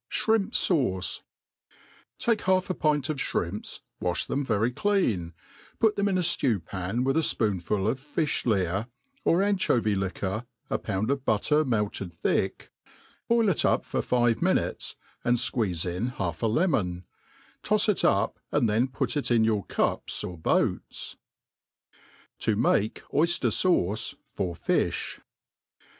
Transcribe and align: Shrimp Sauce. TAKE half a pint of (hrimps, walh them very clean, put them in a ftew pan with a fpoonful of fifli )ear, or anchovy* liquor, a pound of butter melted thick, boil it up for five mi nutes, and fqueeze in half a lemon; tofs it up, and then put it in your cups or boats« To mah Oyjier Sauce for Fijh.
Shrimp 0.09 0.55
Sauce. 0.55 1.21
TAKE 2.17 2.41
half 2.41 2.71
a 2.71 2.73
pint 2.73 3.07
of 3.09 3.17
(hrimps, 3.19 3.81
walh 3.99 4.15
them 4.27 4.43
very 4.43 4.71
clean, 4.71 5.35
put 5.79 5.95
them 5.95 6.07
in 6.09 6.17
a 6.17 6.21
ftew 6.21 6.65
pan 6.65 7.03
with 7.03 7.15
a 7.15 7.19
fpoonful 7.19 7.87
of 7.87 7.99
fifli 7.99 8.61
)ear, 8.63 8.87
or 9.23 9.43
anchovy* 9.43 9.93
liquor, 9.95 10.47
a 10.71 10.79
pound 10.79 11.11
of 11.11 11.23
butter 11.23 11.63
melted 11.63 12.11
thick, 12.11 12.71
boil 13.27 13.47
it 13.47 13.63
up 13.63 13.85
for 13.85 14.01
five 14.01 14.41
mi 14.41 14.53
nutes, 14.53 14.95
and 15.23 15.37
fqueeze 15.37 15.85
in 15.85 16.07
half 16.07 16.41
a 16.41 16.47
lemon; 16.47 17.05
tofs 17.61 17.87
it 17.87 18.03
up, 18.03 18.39
and 18.51 18.67
then 18.67 18.87
put 18.87 19.15
it 19.15 19.29
in 19.29 19.43
your 19.43 19.63
cups 19.65 20.23
or 20.23 20.35
boats« 20.35 21.15
To 22.39 22.55
mah 22.55 22.87
Oyjier 23.13 23.53
Sauce 23.53 24.15
for 24.33 24.55
Fijh. 24.55 25.19